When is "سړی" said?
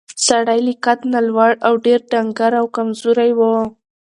0.27-0.59